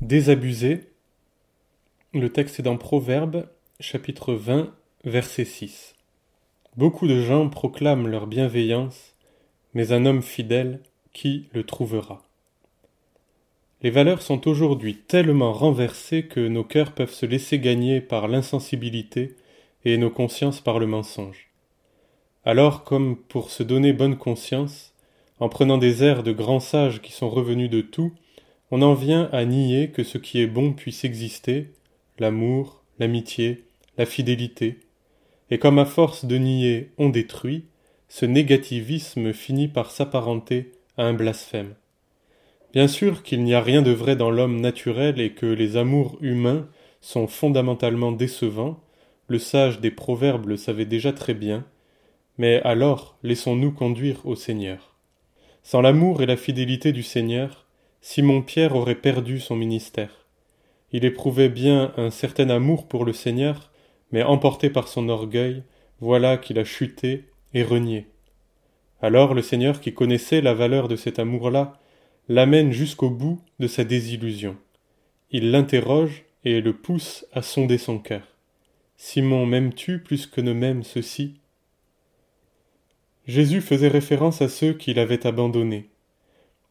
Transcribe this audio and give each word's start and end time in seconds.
Désabusé. 0.00 0.90
Le 2.12 2.28
texte 2.28 2.58
est 2.58 2.64
dans 2.64 2.76
Proverbes, 2.76 3.48
chapitre 3.78 4.34
20, 4.34 4.74
verset 5.04 5.44
6. 5.44 5.94
Beaucoup 6.76 7.06
de 7.06 7.22
gens 7.22 7.48
proclament 7.48 8.08
leur 8.08 8.26
bienveillance, 8.26 9.14
mais 9.72 9.92
un 9.92 10.04
homme 10.04 10.20
fidèle, 10.20 10.82
qui 11.12 11.48
le 11.52 11.62
trouvera? 11.64 12.22
Les 13.82 13.90
valeurs 13.90 14.20
sont 14.20 14.48
aujourd'hui 14.48 14.96
tellement 14.96 15.52
renversées 15.52 16.26
que 16.26 16.40
nos 16.48 16.64
cœurs 16.64 16.92
peuvent 16.92 17.14
se 17.14 17.24
laisser 17.24 17.60
gagner 17.60 18.00
par 18.00 18.26
l'insensibilité 18.26 19.36
et 19.84 19.96
nos 19.96 20.10
consciences 20.10 20.60
par 20.60 20.80
le 20.80 20.86
mensonge. 20.86 21.50
Alors, 22.44 22.82
comme 22.82 23.16
pour 23.16 23.50
se 23.50 23.62
donner 23.62 23.92
bonne 23.92 24.16
conscience, 24.16 24.92
en 25.38 25.48
prenant 25.48 25.78
des 25.78 26.02
airs 26.02 26.24
de 26.24 26.32
grands 26.32 26.60
sages 26.60 27.00
qui 27.00 27.12
sont 27.12 27.30
revenus 27.30 27.70
de 27.70 27.80
tout, 27.80 28.12
on 28.70 28.82
en 28.82 28.94
vient 28.94 29.28
à 29.32 29.44
nier 29.44 29.90
que 29.90 30.02
ce 30.02 30.18
qui 30.18 30.40
est 30.40 30.46
bon 30.46 30.72
puisse 30.72 31.04
exister, 31.04 31.70
l'amour, 32.18 32.82
l'amitié, 32.98 33.64
la 33.98 34.06
fidélité, 34.06 34.80
et 35.50 35.58
comme 35.58 35.78
à 35.78 35.84
force 35.84 36.24
de 36.24 36.36
nier 36.36 36.90
on 36.98 37.08
détruit, 37.08 37.64
ce 38.08 38.26
négativisme 38.26 39.32
finit 39.32 39.68
par 39.68 39.90
s'apparenter 39.90 40.72
à 40.96 41.04
un 41.04 41.14
blasphème. 41.14 41.74
Bien 42.72 42.88
sûr 42.88 43.22
qu'il 43.22 43.44
n'y 43.44 43.54
a 43.54 43.60
rien 43.60 43.82
de 43.82 43.90
vrai 43.90 44.16
dans 44.16 44.30
l'homme 44.30 44.60
naturel 44.60 45.20
et 45.20 45.30
que 45.30 45.46
les 45.46 45.76
amours 45.76 46.18
humains 46.20 46.66
sont 47.00 47.28
fondamentalement 47.28 48.12
décevants, 48.12 48.80
le 49.28 49.38
sage 49.38 49.80
des 49.80 49.90
proverbes 49.90 50.46
le 50.46 50.56
savait 50.56 50.84
déjà 50.84 51.12
très 51.12 51.34
bien, 51.34 51.64
mais 52.38 52.60
alors 52.62 53.16
laissons-nous 53.22 53.72
conduire 53.72 54.26
au 54.26 54.34
Seigneur. 54.34 54.96
Sans 55.62 55.80
l'amour 55.80 56.20
et 56.20 56.26
la 56.26 56.36
fidélité 56.36 56.92
du 56.92 57.02
Seigneur, 57.02 57.63
Simon-Pierre 58.06 58.76
aurait 58.76 58.96
perdu 58.96 59.40
son 59.40 59.56
ministère. 59.56 60.26
Il 60.92 61.06
éprouvait 61.06 61.48
bien 61.48 61.94
un 61.96 62.10
certain 62.10 62.50
amour 62.50 62.86
pour 62.86 63.06
le 63.06 63.14
Seigneur, 63.14 63.72
mais 64.12 64.22
emporté 64.22 64.68
par 64.68 64.88
son 64.88 65.08
orgueil, 65.08 65.62
voilà 66.00 66.36
qu'il 66.36 66.58
a 66.58 66.64
chuté 66.64 67.30
et 67.54 67.62
renié. 67.62 68.06
Alors 69.00 69.32
le 69.32 69.40
Seigneur, 69.40 69.80
qui 69.80 69.94
connaissait 69.94 70.42
la 70.42 70.52
valeur 70.52 70.86
de 70.86 70.96
cet 70.96 71.18
amour-là, 71.18 71.80
l'amène 72.28 72.72
jusqu'au 72.72 73.08
bout 73.08 73.40
de 73.58 73.66
sa 73.66 73.84
désillusion. 73.84 74.58
Il 75.30 75.50
l'interroge 75.50 76.26
et 76.44 76.60
le 76.60 76.74
pousse 76.74 77.24
à 77.32 77.40
sonder 77.40 77.78
son 77.78 77.98
cœur. 77.98 78.36
Simon, 78.98 79.46
m'aimes-tu 79.46 80.02
plus 80.02 80.26
que 80.26 80.42
ne 80.42 80.52
m'aime 80.52 80.82
ceci? 80.82 81.40
Jésus 83.26 83.62
faisait 83.62 83.88
référence 83.88 84.42
à 84.42 84.50
ceux 84.50 84.74
qu'il 84.74 84.98
avait 84.98 85.26
abandonnés. 85.26 85.88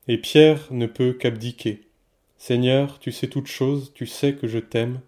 Et 0.09 0.17
Pierre 0.17 0.67
ne 0.71 0.85
peut 0.85 1.13
qu'abdiquer. 1.13 1.87
Seigneur, 2.37 2.99
tu 2.99 3.13
sais 3.13 3.27
toutes 3.27 3.47
choses, 3.47 3.93
tu 3.93 4.05
sais 4.05 4.35
que 4.35 4.47
je 4.47 4.59
t'aime. 4.59 4.99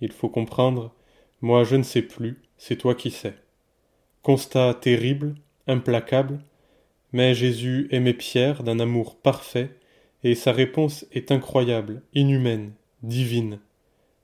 Il 0.00 0.12
faut 0.12 0.28
comprendre, 0.28 0.94
moi 1.40 1.64
je 1.64 1.74
ne 1.74 1.82
sais 1.82 2.02
plus, 2.02 2.40
c'est 2.56 2.76
toi 2.76 2.94
qui 2.94 3.10
sais. 3.10 3.34
Constat 4.22 4.74
terrible, 4.74 5.34
implacable, 5.66 6.38
mais 7.12 7.34
Jésus 7.34 7.88
aimait 7.90 8.14
Pierre 8.14 8.62
d'un 8.62 8.78
amour 8.78 9.16
parfait, 9.16 9.70
et 10.22 10.36
sa 10.36 10.52
réponse 10.52 11.04
est 11.10 11.32
incroyable, 11.32 12.02
inhumaine, 12.14 12.74
divine. 13.02 13.58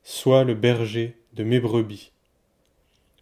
Sois 0.04 0.44
le 0.44 0.54
berger 0.54 1.16
de 1.32 1.42
mes 1.42 1.58
brebis. 1.58 2.12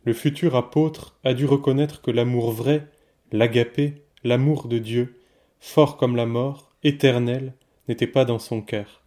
Le 0.04 0.12
futur 0.12 0.56
apôtre 0.56 1.16
a 1.24 1.32
dû 1.32 1.46
reconnaître 1.46 2.02
que 2.02 2.10
l'amour 2.10 2.50
vrai, 2.50 2.86
l'agapé, 3.30 4.02
l'amour 4.24 4.68
de 4.68 4.78
Dieu, 4.78 5.20
fort 5.60 5.96
comme 5.96 6.16
la 6.16 6.26
mort, 6.26 6.72
éternel, 6.84 7.55
n'était 7.88 8.06
pas 8.06 8.25
dans 8.25 8.38
son 8.38 8.62
cœur. 8.62 9.02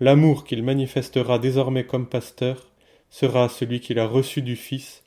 L'amour 0.00 0.44
qu'il 0.44 0.62
manifestera 0.62 1.38
désormais 1.38 1.84
comme 1.84 2.08
pasteur 2.08 2.72
sera 3.10 3.48
celui 3.48 3.80
qu'il 3.80 3.98
a 3.98 4.06
reçu 4.06 4.42
du 4.42 4.56
Fils, 4.56 5.04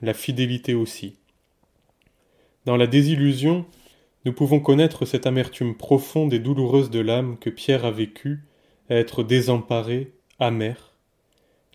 la 0.00 0.14
fidélité 0.14 0.74
aussi. 0.74 1.16
Dans 2.64 2.76
la 2.76 2.86
désillusion, 2.86 3.66
nous 4.24 4.32
pouvons 4.32 4.60
connaître 4.60 5.06
cette 5.06 5.26
amertume 5.26 5.76
profonde 5.76 6.34
et 6.34 6.38
douloureuse 6.38 6.90
de 6.90 7.00
l'âme 7.00 7.38
que 7.38 7.50
Pierre 7.50 7.84
a 7.84 7.90
vécue, 7.90 8.44
être 8.90 9.22
désemparé, 9.22 10.12
amer. 10.38 10.94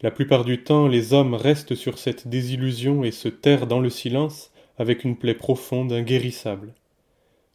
La 0.02 0.12
plupart 0.12 0.46
du 0.46 0.64
temps, 0.64 0.88
les 0.88 1.14
hommes 1.14 1.34
restent 1.34 1.76
sur 1.76 1.98
cette 1.98 2.28
désillusion 2.28 3.04
et 3.04 3.12
se 3.12 3.30
terrent 3.30 3.68
dans 3.68 3.80
le 3.80 3.90
silence 3.90 4.52
avec 4.78 5.04
une 5.04 5.18
plaie 5.18 5.34
profonde, 5.34 5.92
inguérissable. 5.92 6.74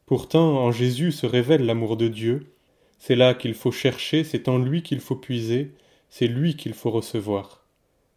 Pourtant, 0.09 0.57
en 0.57 0.73
Jésus 0.73 1.13
se 1.13 1.27
révèle 1.27 1.67
l'amour 1.67 1.99
de 1.99 2.09
Dieu. 2.09 2.55
C'est 2.99 3.15
là 3.15 3.35
qu'il 3.35 3.53
faut 3.53 3.71
chercher, 3.71 4.25
c'est 4.25 4.49
en 4.49 4.57
lui 4.57 4.83
qu'il 4.83 5.01
faut 5.01 5.17
puiser, 5.17 5.73
c'est 6.09 6.27
lui 6.27 6.57
qu'il 6.57 6.73
faut 6.73 6.91
recevoir. 6.91 7.67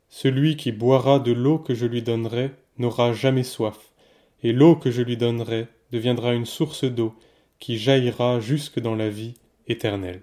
Celui 0.08 0.56
qui 0.56 0.72
boira 0.72 1.20
de 1.20 1.34
l'eau 1.34 1.60
que 1.60 1.76
je 1.76 1.86
lui 1.86 2.02
donnerai 2.02 2.52
n'aura 2.78 3.12
jamais 3.12 3.44
soif, 3.44 3.92
et 4.42 4.54
l'eau 4.54 4.78
que 4.78 4.90
je 4.90 5.02
lui 5.02 5.18
donnerai 5.18 5.68
deviendra 5.92 6.34
une 6.34 6.46
source 6.46 6.86
d'eau 6.86 7.14
qui 7.60 7.78
jaillira 7.78 8.40
jusque 8.40 8.80
dans 8.80 8.96
la 8.96 9.10
vie 9.10 9.34
éternelle. 9.68 10.22